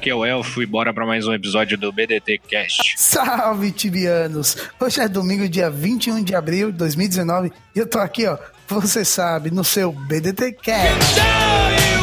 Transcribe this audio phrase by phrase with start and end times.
[0.00, 2.94] Aqui é o Elfo e bora pra mais um episódio do BDT Cast.
[2.96, 4.56] Salve, tibianos!
[4.80, 9.04] Hoje é domingo, dia 21 de abril de 2019 e eu tô aqui, ó, você
[9.04, 11.99] sabe, no seu BDT Cast.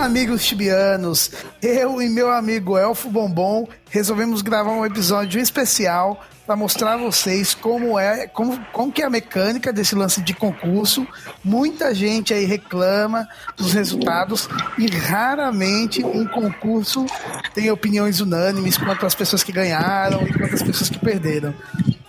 [0.00, 6.94] Amigos tibianos, eu e meu amigo Elfo Bombom resolvemos gravar um episódio especial para mostrar
[6.94, 11.06] a vocês como é, como, como que é a mecânica desse lance de concurso.
[11.44, 14.48] Muita gente aí reclama dos resultados
[14.78, 17.04] e raramente um concurso
[17.52, 21.54] tem opiniões unânimes quanto às pessoas que ganharam e quanto às pessoas que perderam.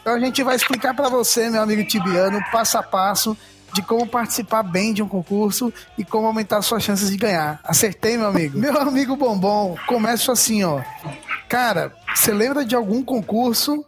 [0.02, 3.38] Então a gente vai explicar para você, meu amigo tibiano, passo a passo
[3.74, 7.60] de como participar bem de um concurso e como aumentar suas chances de ganhar.
[7.64, 8.58] Acertei, meu amigo?
[8.60, 10.82] Meu amigo Bombom, começo assim, ó.
[11.48, 13.86] Cara, você lembra de algum concurso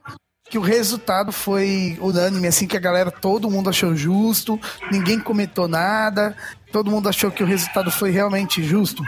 [0.50, 4.60] que o resultado foi unânime, assim, que a galera, todo mundo achou justo,
[4.92, 6.36] ninguém comentou nada,
[6.72, 9.04] todo mundo achou que o resultado foi realmente justo?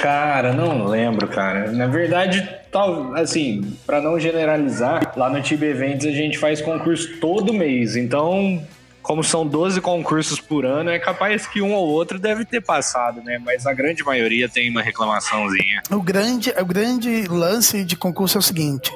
[0.00, 1.72] Cara, não lembro, cara.
[1.72, 7.18] Na verdade, tal, assim, para não generalizar, lá no Tibe Eventos a gente faz concurso
[7.20, 8.62] todo mês, então
[9.04, 13.22] como são 12 concursos por ano, é capaz que um ou outro deve ter passado,
[13.22, 13.38] né?
[13.38, 15.82] Mas a grande maioria tem uma reclamaçãozinha.
[15.90, 18.90] O grande, o grande lance de concurso é o seguinte: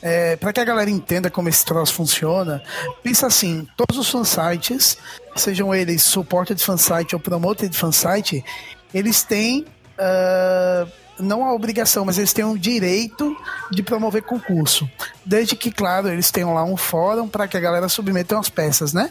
[0.00, 2.62] é, para que a galera entenda como esse troço funciona,
[3.02, 4.96] pensa assim: todos os fansites,
[5.34, 8.44] sejam eles supported fansite ou promoted fansite,
[8.94, 9.66] eles têm.
[9.98, 13.36] Uh, não a obrigação, mas eles têm o direito
[13.70, 14.88] de promover concurso.
[15.24, 18.92] Desde que, claro, eles tenham lá um fórum para que a galera submeta as peças,
[18.92, 19.10] né?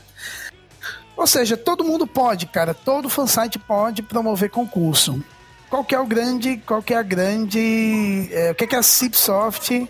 [1.16, 2.74] Ou seja, todo mundo pode, cara.
[2.74, 5.22] Todo fansite pode promover concurso.
[5.70, 8.76] Qual que é o grande, qual que é a grande, é, o que, é que
[8.76, 9.88] a Cipsoft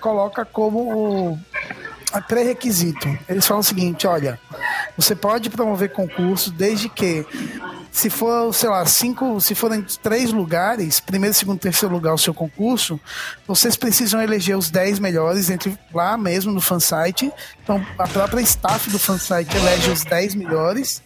[0.00, 1.38] coloca como
[2.28, 3.08] pré-requisito?
[3.28, 4.38] Eles falam o seguinte, olha,
[4.96, 7.26] você pode promover concurso desde que
[7.90, 12.34] se for, sei lá, cinco, se forem três lugares, primeiro, segundo, terceiro lugar o seu
[12.34, 13.00] concurso,
[13.46, 17.32] vocês precisam eleger os dez melhores entre lá mesmo no fansite.
[17.62, 21.02] Então, a própria staff do fansite elege os dez melhores.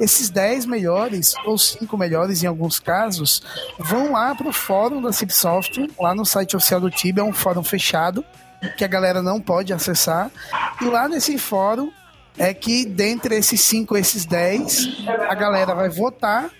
[0.00, 3.40] Esses 10 melhores, ou 5 melhores em alguns casos,
[3.78, 7.32] vão lá para o fórum da Cipsoft, lá no site oficial do Tibia, é um
[7.32, 8.24] fórum fechado,
[8.76, 10.30] que a galera não pode acessar.
[10.80, 11.92] E lá nesse fórum
[12.40, 16.50] é que dentre esses 5, esses 10, a galera vai votar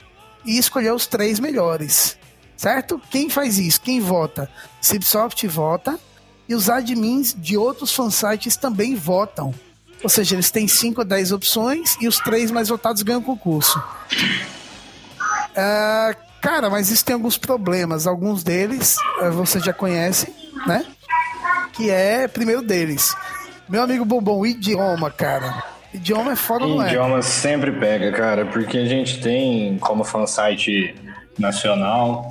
[0.44, 2.18] e escolher os três melhores.
[2.54, 3.00] Certo?
[3.10, 3.80] Quem faz isso?
[3.80, 4.50] Quem vota?
[4.78, 5.98] Cipsoft vota
[6.46, 9.54] e os admins de outros fansites também votam.
[10.02, 13.24] Ou seja, eles têm 5 ou 10 opções e os três mais votados ganham o
[13.24, 13.82] concurso.
[15.50, 18.06] Uh, cara, mas isso tem alguns problemas.
[18.06, 20.30] Alguns deles uh, você já conhece,
[20.66, 20.84] né?
[21.72, 23.14] Que é, primeiro deles,
[23.70, 25.62] meu amigo Bombom, idioma, cara.
[25.94, 26.88] Idioma é foda, não é?
[26.88, 30.94] Idioma sempre pega, cara, porque a gente tem, como fansite
[31.38, 32.28] nacional,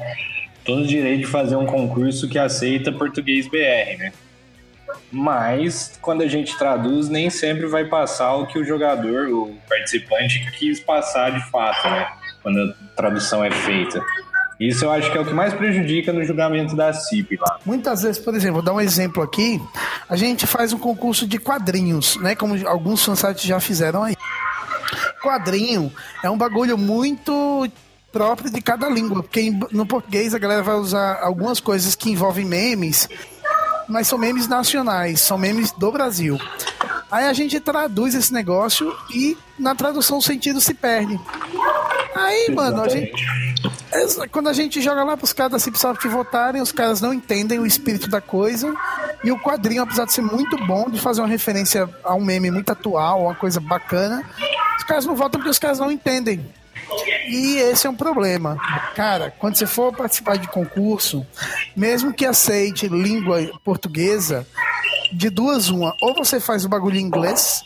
[0.66, 4.12] todo o direito de fazer um concurso que aceita português BR, né?
[5.12, 10.40] Mas quando a gente traduz, nem sempre vai passar o que o jogador, o participante,
[10.60, 12.08] quis passar de fato, né?
[12.44, 14.02] Quando a tradução é feita.
[14.60, 17.60] Isso eu acho que é o que mais prejudica no julgamento da CIP lá.
[17.66, 19.62] Muitas vezes, por exemplo, vou dar um exemplo aqui.
[20.10, 22.36] A gente faz um concurso de quadrinhos, né?
[22.36, 24.18] Como alguns fansites já fizeram aí.
[25.24, 25.92] Quadrinho
[26.24, 27.70] é um bagulho muito
[28.12, 32.46] próprio de cada língua, porque no português a galera vai usar algumas coisas que envolvem
[32.46, 33.08] memes,
[33.88, 36.38] mas são memes nacionais, são memes do Brasil.
[37.12, 41.20] Aí a gente traduz esse negócio e na tradução o sentido se perde.
[42.16, 43.12] Aí, mano, a gente.
[44.32, 47.66] Quando a gente joga lá pros caras da Cipsoft votarem, os caras não entendem o
[47.66, 48.74] espírito da coisa.
[49.24, 52.52] E o quadrinho, apesar de ser muito bom, de fazer uma referência a um meme
[52.52, 54.24] muito atual, uma coisa bacana,
[54.78, 56.46] os caras não votam porque os caras não entendem.
[57.28, 58.58] E esse é um problema.
[58.96, 61.26] Cara, quando você for participar de concurso,
[61.76, 64.48] mesmo que aceite língua portuguesa,
[65.12, 67.64] de duas uma, ou você faz o bagulho em inglês,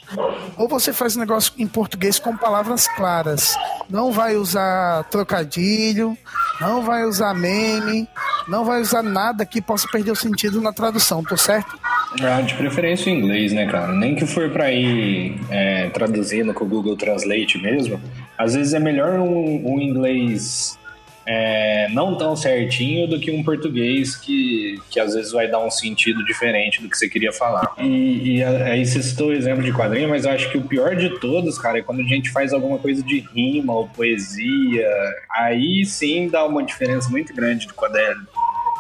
[0.58, 3.58] ou você faz o negócio em português com palavras claras.
[3.90, 6.18] Não vai usar trocadilho,
[6.60, 8.08] não vai usar meme,
[8.48, 11.78] Não vai usar nada que possa perder o sentido na tradução, tô certo?
[12.22, 13.94] Ah, de preferência em inglês, né, cara?
[13.94, 18.00] Nem que for pra ir é, traduzindo com o Google Translate mesmo.
[18.38, 20.78] Às vezes é melhor um, um inglês
[21.26, 25.72] é, não tão certinho do que um português que, que às vezes vai dar um
[25.72, 27.74] sentido diferente do que você queria falar.
[27.78, 30.96] E, e aí você citou o exemplo de quadrinho, mas eu acho que o pior
[30.96, 34.90] de todos, cara, é quando a gente faz alguma coisa de rima ou poesia.
[35.32, 37.94] Aí sim dá uma diferença muito grande do quadrinho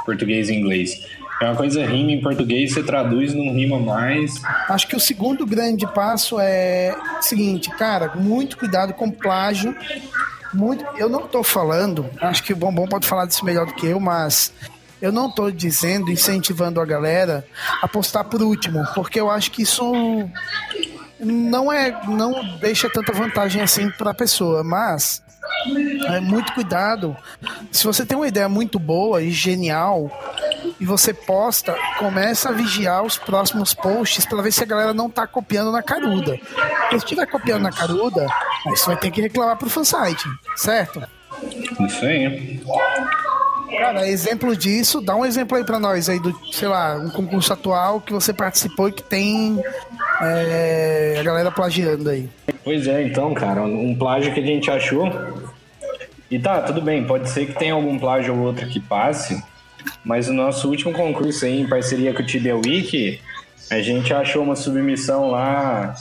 [0.05, 1.05] português e inglês.
[1.41, 4.33] É uma coisa rima em português, você traduz, não rima mais.
[4.69, 9.75] Acho que o segundo grande passo é o seguinte, cara, muito cuidado com plágio
[10.53, 10.83] muito.
[10.97, 13.99] Eu não estou falando, acho que o Bombom pode falar disso melhor do que eu,
[13.99, 14.53] mas
[15.01, 17.45] eu não estou dizendo, incentivando a galera
[17.81, 19.91] a postar por último, porque eu acho que isso
[21.19, 25.21] não é, não deixa tanta vantagem assim para a pessoa, mas
[26.07, 27.15] é muito cuidado.
[27.71, 30.09] Se você tem uma ideia muito boa e genial
[30.79, 35.09] e você posta, começa a vigiar os próximos posts para ver se a galera não
[35.09, 36.37] tá copiando na caruda.
[36.37, 38.27] Porque se estiver copiando na caruda,
[38.65, 40.23] aí você vai ter que reclamar pro fansite,
[40.55, 41.01] certo?
[41.79, 42.61] Isso aí.
[43.77, 47.51] Cara, exemplo disso, dá um exemplo aí pra nós aí do, sei lá, um concurso
[47.51, 49.59] atual que você participou e que tem
[50.21, 52.29] é, a galera plagiando aí.
[52.63, 55.11] Pois é, então, cara, um plágio que a gente achou.
[56.29, 59.43] E tá, tudo bem, pode ser que tenha algum plágio ou outro que passe,
[60.03, 63.19] mas o nosso último concurso aí, em parceria com o Tibia Wiki,
[63.69, 65.95] a gente achou uma submissão lá.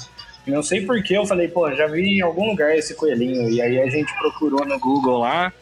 [0.47, 3.49] Não sei porquê, eu falei, pô, já vi em algum lugar esse coelhinho.
[3.49, 5.53] E aí a gente procurou no Google lá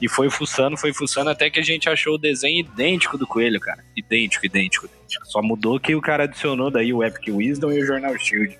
[0.00, 3.60] e foi fuçando, foi fuçando até que a gente achou o desenho idêntico do coelho,
[3.60, 3.84] cara.
[3.96, 5.26] Idêntico, idêntico, idêntico.
[5.26, 8.58] Só mudou que o cara adicionou daí o Epic Wisdom e o Jornal Shield.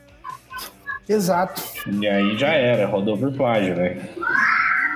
[1.08, 1.62] Exato.
[2.00, 4.08] E aí já era, rodou por plágio, né?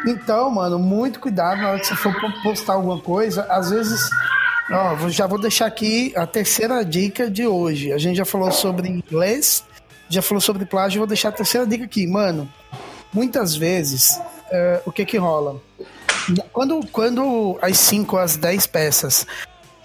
[0.06, 3.42] Então, mano, muito cuidado na hora que você for postar alguma coisa.
[3.50, 4.08] Às vezes,
[4.70, 7.92] ó, já vou deixar aqui a terceira dica de hoje.
[7.92, 9.64] A gente já falou sobre inglês,
[10.08, 12.06] já falou sobre plágio, vou deixar a terceira dica aqui.
[12.06, 12.48] Mano,
[13.12, 15.60] muitas vezes, uh, o que que rola?
[16.52, 19.26] Quando, quando as 5 as 10 peças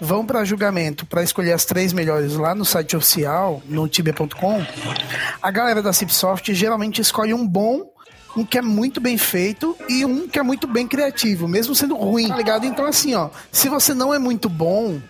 [0.00, 4.64] vão para julgamento para escolher as três melhores lá no site oficial, no tibia.com,
[5.40, 7.92] a galera da Cipsoft geralmente escolhe um bom
[8.36, 11.94] um que é muito bem feito e um que é muito bem criativo, mesmo sendo
[11.96, 12.64] ruim, tá ligado?
[12.64, 15.00] Então, assim, ó, se você não é muito bom,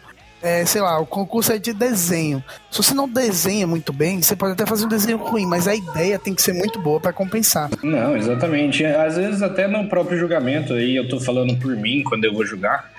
[0.43, 2.43] é, sei lá, o concurso é de desenho.
[2.71, 5.75] Se você não desenha muito bem, você pode até fazer um desenho ruim, mas a
[5.75, 7.71] ideia tem que ser muito boa para compensar.
[7.83, 8.85] Não, exatamente.
[8.85, 12.45] Às vezes até no próprio julgamento, aí eu tô falando por mim quando eu vou
[12.45, 12.91] julgar,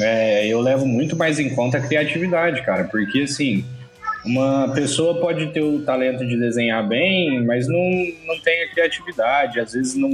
[0.00, 3.64] é, eu levo muito mais em conta a criatividade, cara, porque assim,
[4.24, 7.90] uma pessoa pode ter o talento de desenhar bem, mas não,
[8.26, 10.10] não tem a criatividade, às vezes não.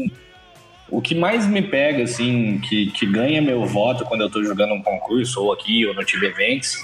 [0.91, 4.75] O que mais me pega, assim, que, que ganha meu voto quando eu tô jogando
[4.75, 6.77] um concurso, ou aqui, ou no Tibia Events,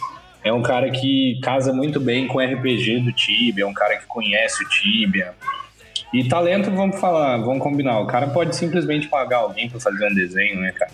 [0.45, 3.97] é um cara que casa muito bem com o RPG do Tibia, é um cara
[3.97, 5.35] que conhece o Tibia.
[6.13, 10.15] E talento, vamos falar, vamos combinar, o cara pode simplesmente pagar alguém para fazer um
[10.15, 10.93] desenho, né, cara?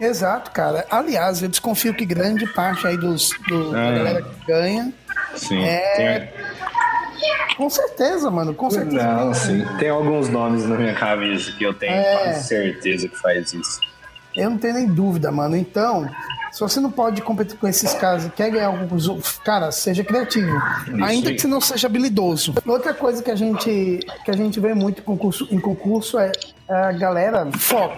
[0.00, 0.86] Exato, cara.
[0.90, 3.92] Aliás, eu desconfio que grande parte aí dos, do, da ah.
[3.92, 4.92] galera que ganha
[5.34, 6.32] sim, é.
[7.56, 9.02] Com certeza, mano, com certeza.
[9.02, 9.64] Não, sim.
[9.78, 12.34] Tem alguns nomes na minha cabeça que eu tenho é...
[12.34, 13.80] certeza que faz isso.
[14.36, 15.56] Eu não tenho nem dúvida, mano.
[15.56, 16.08] Então,
[16.52, 20.56] se você não pode competir com esses caras e quer ganhar alguns cara, seja criativo.
[20.86, 21.34] Isso ainda aí.
[21.34, 22.54] que você não seja habilidoso.
[22.66, 26.32] Outra coisa que a gente, que a gente vê muito em concurso, em concurso é
[26.68, 27.96] a galera foco.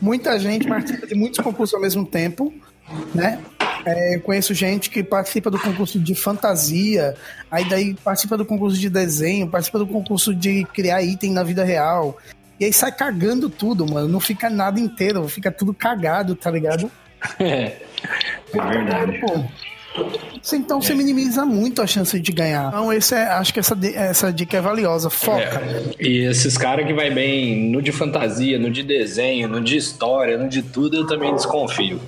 [0.00, 2.52] Muita gente participa de muitos concursos ao mesmo tempo,
[3.14, 3.40] né?
[3.86, 7.14] É, eu conheço gente que participa do concurso de fantasia,
[7.48, 11.62] aí daí participa do concurso de desenho, participa do concurso de criar item na vida
[11.62, 12.18] real.
[12.58, 14.08] E aí sai cagando tudo, mano.
[14.08, 16.90] Não fica nada inteiro, fica tudo cagado, tá ligado?
[17.38, 17.76] É,
[18.52, 19.20] é verdade.
[19.20, 19.44] Pô,
[20.54, 22.68] então você minimiza muito a chance de ganhar.
[22.68, 25.08] Então, esse é, acho que essa, essa dica é valiosa.
[25.08, 25.40] Foca.
[25.40, 25.94] É.
[26.00, 30.36] E esses caras que vai bem no de fantasia, no de desenho, no de história,
[30.36, 32.00] no de tudo, eu também desconfio.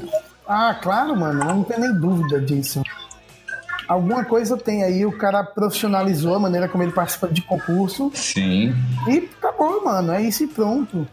[0.49, 1.45] Ah, claro, mano.
[1.45, 2.83] Não tem nem dúvida disso.
[3.87, 8.11] Alguma coisa tem aí, o cara profissionalizou a maneira como ele participa de concurso.
[8.15, 8.75] Sim.
[9.07, 10.13] E acabou, mano.
[10.13, 11.07] É isso e pronto.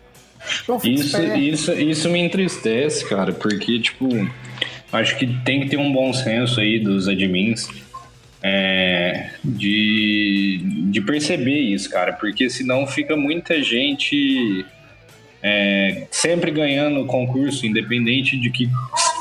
[0.83, 4.07] Isso, isso, isso me entristece, cara, porque, tipo,
[4.91, 7.67] acho que tem que ter um bom senso aí dos admins
[8.43, 10.61] é, de,
[10.91, 14.63] de perceber isso, cara, porque senão fica muita gente
[15.41, 18.69] é, sempre ganhando o concurso, independente de que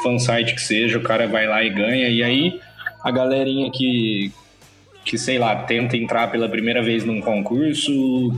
[0.04, 2.60] fansite que seja, o cara vai lá e ganha, e aí
[3.02, 4.30] a galerinha que,
[5.04, 7.92] que sei lá, tenta entrar pela primeira vez num concurso,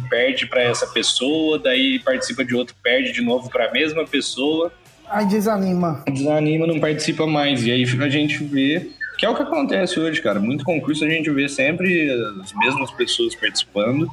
[0.09, 4.73] perde para essa pessoa, daí participa de outro, perde de novo para a mesma pessoa.
[5.09, 6.03] Aí desanima.
[6.09, 7.65] Desanima, não participa mais.
[7.65, 8.91] E aí a gente vê.
[9.17, 10.39] Que é o que acontece hoje, cara.
[10.39, 12.11] Muito concurso a gente vê sempre
[12.43, 14.11] as mesmas pessoas participando.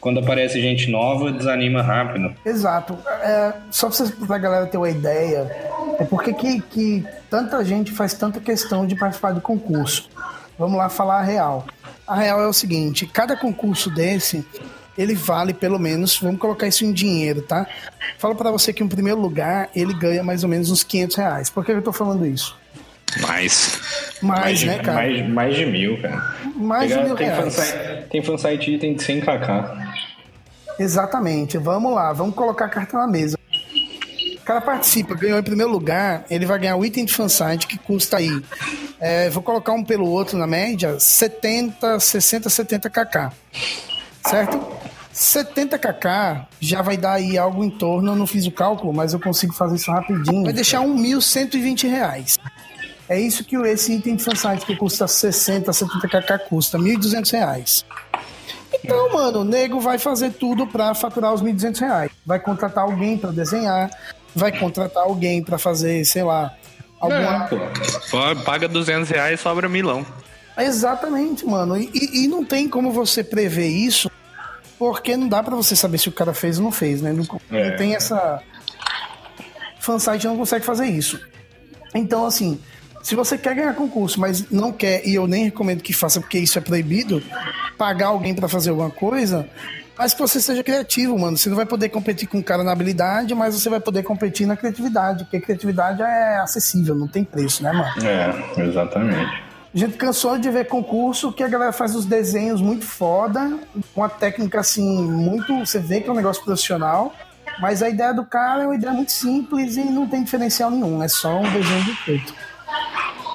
[0.00, 2.34] Quando aparece gente nova, desanima rápido.
[2.44, 2.96] Exato.
[3.22, 5.50] É, só pra, pra galera ter uma ideia,
[5.98, 10.08] é porque que, que tanta gente faz tanta questão de participar de concurso.
[10.58, 11.66] Vamos lá falar a real.
[12.06, 14.44] A real é o seguinte: cada concurso desse
[14.96, 17.66] ele vale pelo menos, vamos colocar isso em dinheiro, tá?
[18.18, 21.50] Falo para você que em primeiro lugar ele ganha mais ou menos uns 500 reais.
[21.50, 22.58] Por que eu tô falando isso?
[23.22, 23.80] Mais.
[24.22, 24.92] Mais, mais né, cara?
[24.98, 26.34] Mais, mais de mil, cara.
[26.54, 27.44] Mais Pegar- de mil tem reais.
[27.56, 27.78] fansite,
[28.10, 29.89] tem fansite item de 100kk.
[30.80, 31.58] Exatamente.
[31.58, 33.38] Vamos lá, vamos colocar a carta na mesa.
[34.40, 37.76] O cara participa, ganhou em primeiro lugar, ele vai ganhar o item de fansite que
[37.76, 38.42] custa aí.
[38.98, 43.30] é, vou colocar um pelo outro na média, 70, 60, 70 kk.
[44.26, 44.58] Certo?
[45.12, 49.12] 70 kk já vai dar aí algo em torno, eu não fiz o cálculo, mas
[49.12, 50.44] eu consigo fazer isso rapidinho.
[50.44, 52.38] Vai deixar 1.120 reais.
[53.06, 57.84] É isso que esse item de fansite que custa 60, 70 kk custa, 1.200 reais.
[58.84, 62.10] Então, mano, o nego vai fazer tudo pra faturar os 1.200 reais.
[62.24, 63.90] Vai contratar alguém pra desenhar,
[64.34, 66.54] vai contratar alguém pra fazer, sei lá,
[66.98, 67.44] alguma.
[67.44, 67.56] É, pô.
[68.10, 70.04] Pô, Paga 200 reais sobra milão.
[70.58, 71.76] Exatamente, mano.
[71.76, 74.10] E, e- e não tem como você prever isso,
[74.78, 77.12] porque não dá pra você saber se o cara fez ou não fez, né?
[77.12, 77.70] Não, É.
[77.70, 78.42] não tem essa.
[79.78, 81.18] Fansite não consegue fazer isso.
[81.94, 82.60] Então, assim,
[83.02, 86.38] se você quer ganhar concurso, mas não quer, e eu nem recomendo que faça porque
[86.38, 87.22] isso é proibido,
[87.80, 89.48] pagar alguém pra fazer alguma coisa,
[89.96, 91.38] mas que você seja criativo, mano.
[91.38, 94.46] Você não vai poder competir com o cara na habilidade, mas você vai poder competir
[94.46, 97.90] na criatividade, porque criatividade é acessível, não tem preço, né, mano?
[98.06, 99.42] É, exatamente.
[99.74, 103.58] A gente cansou de ver concurso que a galera faz os desenhos muito foda,
[103.94, 105.60] com a técnica assim, muito.
[105.60, 107.14] Você vê que é um negócio profissional,
[107.62, 111.02] mas a ideia do cara é uma ideia muito simples e não tem diferencial nenhum,
[111.02, 112.34] é só um desenho de feito.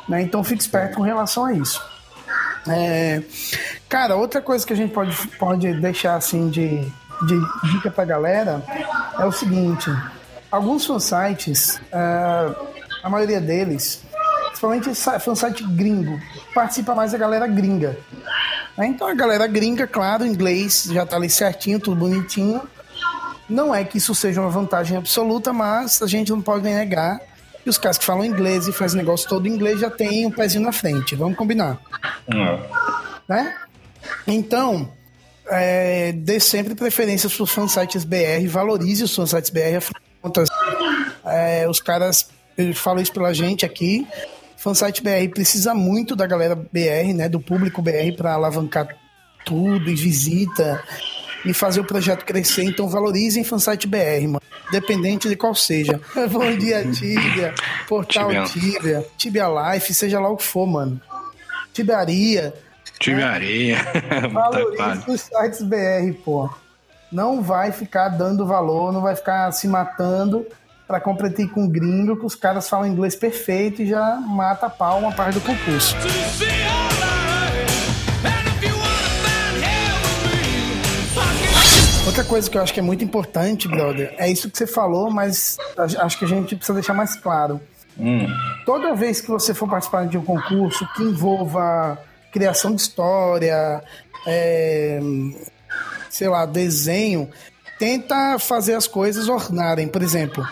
[0.07, 0.21] Né?
[0.21, 1.94] Então fique esperto com relação a isso.
[2.67, 3.21] É,
[3.87, 6.79] cara, outra coisa que a gente pode, pode deixar assim de,
[7.27, 8.63] de dica pra galera
[9.19, 9.89] é o seguinte:
[10.51, 12.55] alguns fansites, ah,
[13.03, 14.03] a maioria deles,
[14.47, 16.19] principalmente fansite gringo,
[16.53, 17.97] participa mais a galera gringa.
[18.75, 18.87] Né?
[18.87, 22.61] Então a galera gringa, claro, inglês já tá ali certinho, tudo bonitinho.
[23.47, 27.21] Não é que isso seja uma vantagem absoluta, mas a gente não pode negar
[27.63, 30.31] que os caras que falam inglês e fazem negócio todo em inglês já tem um
[30.31, 31.15] pezinho na frente.
[31.15, 31.79] Vamos combinar
[33.27, 33.55] Né?
[34.27, 34.91] Então,
[35.49, 40.49] é, dê sempre preferência para os fansites BR, valorize os fansites BR, afinal de contas,
[41.25, 44.07] é, os caras, eu falo isso pela gente aqui,
[44.57, 48.87] fansite BR precisa muito da galera BR, né, do público BR para alavancar
[49.45, 50.83] tudo e visita
[51.45, 54.41] e fazer o projeto crescer, então valorizem fansite BR, mano.
[54.69, 56.01] Independente de qual seja.
[56.31, 57.53] Bom dia, Tibia,
[57.87, 58.45] Portal.
[58.45, 60.99] Tibia, Tibia Life, seja lá o que for, mano.
[61.75, 62.53] Tibiaria,
[62.99, 63.83] Time areia.
[64.07, 66.49] tá Valorize os sites BR, pô.
[67.11, 70.47] Não vai ficar dando valor, não vai ficar se matando
[70.87, 74.99] pra competir com gringo, que os caras falam inglês perfeito e já mata a pau
[74.99, 75.93] uma parte do concurso.
[82.05, 85.11] Outra coisa que eu acho que é muito importante, brother, é isso que você falou,
[85.11, 87.59] mas acho que a gente precisa deixar mais claro.
[87.97, 88.27] Hum.
[88.65, 91.97] Toda vez que você for participar de um concurso que envolva
[92.31, 93.81] criação de história,
[94.27, 94.99] é,
[96.09, 97.29] sei lá, desenho,
[97.79, 99.87] tenta fazer as coisas ornarem.
[99.87, 100.45] Por exemplo,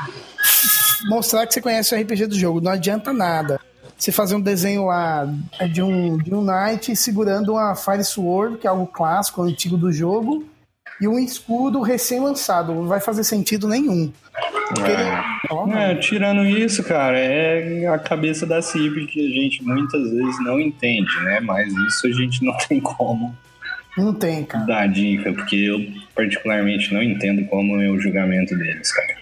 [1.09, 2.61] mostrar que você conhece o RPG do jogo.
[2.61, 3.59] Não adianta nada.
[3.97, 5.27] Você fazer um desenho lá
[5.71, 9.91] de um, de um knight segurando uma Fire Sword, que é algo clássico, antigo do
[9.91, 10.45] jogo,
[11.01, 12.73] e um escudo recém-lançado.
[12.73, 14.11] Não vai fazer sentido nenhum.
[14.77, 20.09] Ele- Ó, É, tirando isso, cara, é a cabeça da CIP que a gente muitas
[20.09, 21.39] vezes não entende, né?
[21.41, 23.35] Mas isso a gente não tem como
[23.97, 24.65] Não tem, cara.
[24.65, 25.79] dar dica, porque eu
[26.15, 29.15] particularmente não entendo como é o julgamento deles, cara.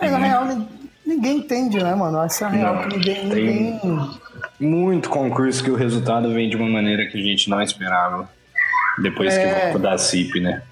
[0.00, 0.66] É, na real, ni-
[1.06, 2.22] ninguém entende, né, mano?
[2.24, 4.10] Essa é a real Não, que ninguém, tem- ninguém.
[4.60, 8.28] Muito concurso que o resultado vem de uma maneira que a gente não esperava.
[9.00, 9.44] Depois É.
[9.54, 10.62] que voltou da CIP, né?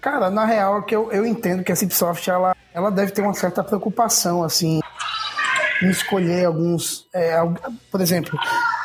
[0.00, 3.34] Cara, na real, que eu, eu entendo que a Cipsoft ela, ela deve ter uma
[3.34, 4.80] certa preocupação, assim,
[5.82, 7.06] em escolher alguns.
[7.12, 7.36] é,
[7.90, 8.38] por exemplo,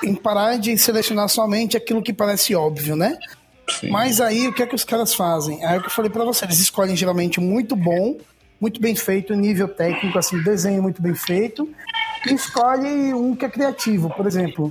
[0.04, 3.18] em parar de selecionar somente aquilo que parece óbvio, né?
[3.70, 3.90] Sim.
[3.90, 5.64] Mas aí o que é que os caras fazem?
[5.66, 8.18] Aí é o que eu falei pra você, eles escolhem geralmente muito bom,
[8.60, 11.70] muito bem feito, nível técnico, assim, desenho muito bem feito,
[12.26, 14.10] e escolhe um que é criativo.
[14.10, 14.70] Por exemplo,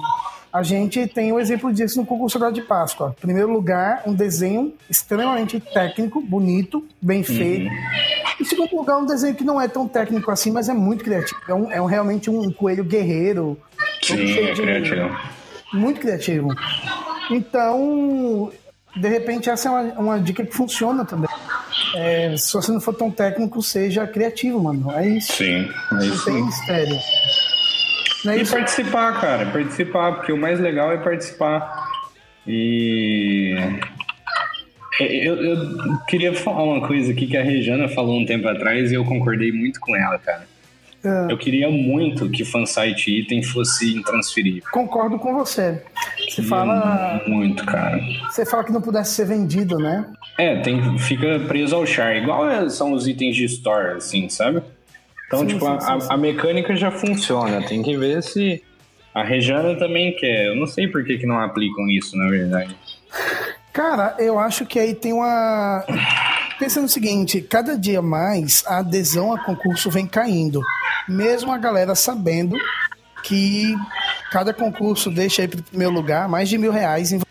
[0.52, 3.14] a gente tem um exemplo disso no concurso da de Páscoa.
[3.18, 7.71] Em primeiro lugar, um desenho extremamente técnico, bonito, bem feito.
[8.40, 11.04] Em segundo segundo lugar, um desenho que não é tão técnico assim, mas é muito
[11.04, 11.40] criativo.
[11.49, 13.59] É, um, é um, realmente um coelho guerreiro.
[14.02, 15.16] Sim, é criativo.
[15.73, 16.49] Muito criativo.
[17.30, 18.52] Então,
[18.97, 21.30] de repente, essa é uma, uma dica que funciona também.
[21.94, 24.90] É, se você não for tão técnico, seja criativo, mano.
[24.92, 25.32] É isso.
[25.32, 26.30] Sim, é isso.
[26.30, 26.99] Não tem mistério.
[28.26, 29.47] É e participar, cara.
[29.47, 31.88] Participar, porque o mais legal é participar.
[32.47, 33.55] E.
[35.00, 38.95] Eu, eu queria falar uma coisa aqui que a Rejana falou um tempo atrás e
[38.95, 40.47] eu concordei muito com ela, cara.
[41.05, 41.33] É.
[41.33, 44.62] Eu queria muito que fansite item fosse intransferível.
[44.71, 45.83] Concordo com você.
[46.29, 47.21] Você fala.
[47.26, 48.00] Muito, cara.
[48.31, 50.07] Você fala que não pudesse ser vendido, né?
[50.38, 52.17] É, tem, fica preso ao char.
[52.17, 54.62] Igual é, são os itens de store, assim, sabe?
[55.32, 57.62] Então, sim, tipo, sim, a, sim, a, mecânica já funciona.
[57.62, 58.62] Tem que ver se
[59.14, 60.48] a Rejana também quer.
[60.48, 62.76] Eu não sei por que, que não aplicam isso, na verdade.
[63.72, 65.82] Cara, eu acho que aí tem uma.
[66.58, 70.60] Pensa no seguinte: cada dia mais a adesão a concurso vem caindo.
[71.08, 72.54] Mesmo a galera sabendo
[73.22, 73.74] que
[74.30, 77.10] cada concurso deixa aí para o primeiro lugar mais de mil reais.
[77.10, 77.22] Em...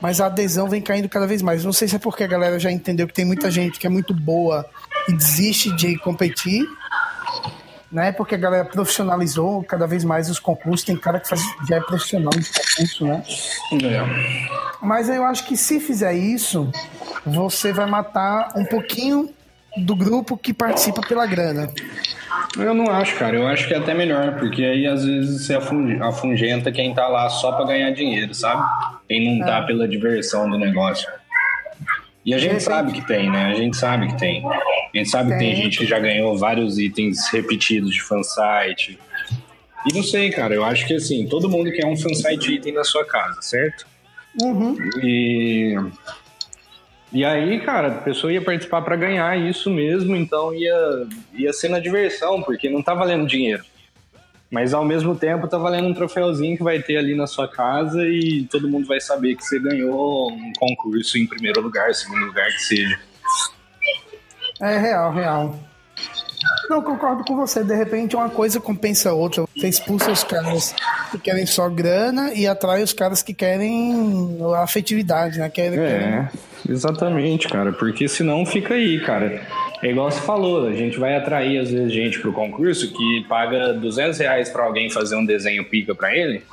[0.00, 1.64] Mas a adesão vem caindo cada vez mais.
[1.64, 3.90] Não sei se é porque a galera já entendeu que tem muita gente que é
[3.90, 4.68] muito boa
[5.08, 6.66] e desiste de competir,
[7.90, 8.12] né?
[8.12, 10.84] Porque a galera profissionalizou cada vez mais os concursos.
[10.84, 13.22] Tem cara que faz, já é profissional de concurso, né?
[13.84, 14.62] É.
[14.80, 16.70] Mas eu acho que se fizer isso,
[17.24, 19.32] você vai matar um pouquinho
[19.76, 21.68] do grupo que participa pela grana.
[22.58, 23.36] Eu não acho, cara.
[23.36, 25.54] Eu acho que é até melhor, porque aí às vezes você
[26.00, 28.62] afungenta quem tá lá só pra ganhar dinheiro, sabe?
[29.08, 29.66] Quem não tá é.
[29.66, 31.08] pela diversão do negócio.
[32.24, 33.46] E a gente sabe que tem, né?
[33.46, 34.44] A gente sabe que tem.
[34.94, 35.38] A gente sabe tem.
[35.38, 38.98] que tem gente que já ganhou vários itens repetidos de fansite.
[39.88, 40.54] E não sei, cara.
[40.54, 43.86] Eu acho que assim, todo mundo quer um fansite item na sua casa, certo?
[44.40, 44.76] Uhum.
[45.02, 45.76] E
[47.12, 51.68] e aí, cara, a pessoa ia participar para ganhar isso mesmo, então ia, ia ser
[51.68, 53.62] na diversão, porque não tá valendo dinheiro.
[54.50, 58.02] Mas ao mesmo tempo tá valendo um troféuzinho que vai ter ali na sua casa
[58.08, 62.46] e todo mundo vai saber que você ganhou um concurso em primeiro lugar, segundo lugar
[62.46, 62.98] que seja.
[64.62, 65.58] É real, real.
[66.70, 67.64] Não, concordo com você.
[67.64, 69.44] De repente, uma coisa compensa a outra.
[69.56, 70.74] Você expulsa os caras
[71.10, 75.50] que querem só grana e atrai os caras que querem afetividade, né?
[75.50, 76.28] Querem, é, querem...
[76.68, 77.72] exatamente, cara.
[77.72, 79.42] Porque senão fica aí, cara.
[79.82, 83.72] É igual você falou, a gente vai atrair às vezes gente pro concurso que paga
[83.72, 86.44] 200 reais pra alguém fazer um desenho pica pra ele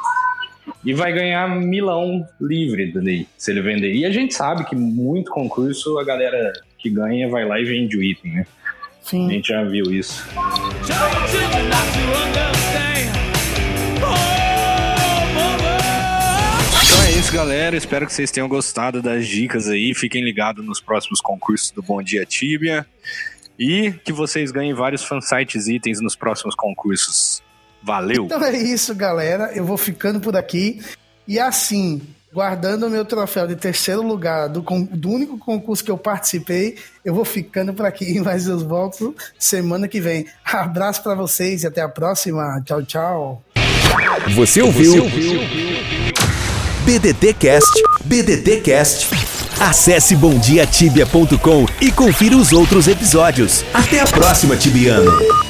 [0.83, 3.93] e vai ganhar milão livre daí, se ele vender.
[3.93, 7.97] E a gente sabe que muito concurso a galera que ganha vai lá e vende
[7.97, 8.45] o item, né?
[9.01, 9.27] Sim.
[9.27, 10.23] A gente já viu isso.
[16.83, 17.75] Então é isso, galera.
[17.75, 19.93] Espero que vocês tenham gostado das dicas aí.
[19.93, 22.85] Fiquem ligados nos próximos concursos do Bom Dia Tibia.
[23.57, 27.41] E que vocês ganhem vários fansites itens nos próximos concursos.
[27.81, 28.25] Valeu!
[28.25, 29.51] Então é isso, galera.
[29.53, 30.81] Eu vou ficando por aqui.
[31.27, 32.01] E assim,
[32.33, 36.77] guardando o meu troféu de terceiro lugar do, do único concurso que eu participei.
[37.03, 40.25] Eu vou ficando por aqui, mas eu volto semana que vem.
[40.43, 42.61] Abraço para vocês e até a próxima.
[42.65, 43.43] Tchau, tchau.
[44.35, 44.91] Você ouviu?
[44.91, 45.41] Você ouviu?
[46.85, 49.07] BDT Cast, BDT Cast.
[49.59, 53.65] Acesse bomdiatibia.com e confira os outros episódios.
[53.73, 55.48] Até a próxima, Tibiano.